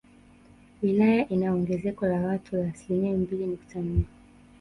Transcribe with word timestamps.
Wilaya 0.81 1.27
ina 1.29 1.53
ongezeko 1.53 2.05
la 2.05 2.21
watu 2.21 2.55
la 2.55 2.67
asilimia 2.67 3.17
mbili 3.17 3.45
nukta 3.45 3.79
nne 3.79 4.03